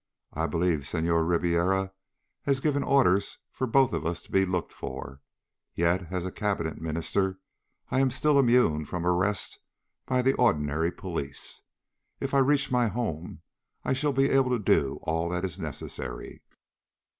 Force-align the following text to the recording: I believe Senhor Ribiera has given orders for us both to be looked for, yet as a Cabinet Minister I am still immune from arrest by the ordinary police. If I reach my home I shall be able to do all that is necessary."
I 0.33 0.47
believe 0.47 0.87
Senhor 0.87 1.23
Ribiera 1.23 1.93
has 2.45 2.59
given 2.59 2.81
orders 2.81 3.37
for 3.51 3.65
us 3.67 3.91
both 3.91 4.23
to 4.23 4.31
be 4.31 4.47
looked 4.47 4.73
for, 4.73 5.21
yet 5.75 6.11
as 6.11 6.25
a 6.25 6.31
Cabinet 6.31 6.81
Minister 6.81 7.37
I 7.91 7.99
am 7.99 8.09
still 8.09 8.39
immune 8.39 8.83
from 8.85 9.05
arrest 9.05 9.59
by 10.07 10.23
the 10.23 10.33
ordinary 10.37 10.91
police. 10.91 11.61
If 12.19 12.33
I 12.33 12.39
reach 12.39 12.71
my 12.71 12.87
home 12.87 13.43
I 13.85 13.93
shall 13.93 14.11
be 14.11 14.31
able 14.31 14.49
to 14.49 14.57
do 14.57 14.97
all 15.03 15.29
that 15.29 15.45
is 15.45 15.59
necessary." 15.59 16.41